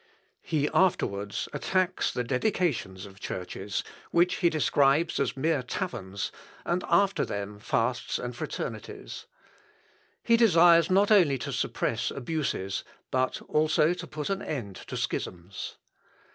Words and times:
He 0.41 0.67
afterwards 0.73 1.47
attacks 1.53 2.11
the 2.11 2.23
dedications 2.23 3.05
of 3.05 3.19
Churches, 3.19 3.83
(which 4.09 4.37
he 4.37 4.49
describes 4.49 5.19
as 5.19 5.37
mere 5.37 5.61
taverns,) 5.61 6.31
and 6.65 6.83
after 6.89 7.23
them 7.23 7.59
fasts 7.59 8.17
and 8.17 8.35
fraternities. 8.35 9.27
He 10.23 10.37
desires 10.37 10.89
not 10.89 11.11
only 11.11 11.37
to 11.37 11.53
suppress 11.53 12.09
abuses, 12.09 12.83
but 13.11 13.43
also 13.43 13.93
to 13.93 14.07
put 14.07 14.31
an 14.31 14.41
end 14.41 14.75
to 14.87 14.97
schisms. 14.97 15.77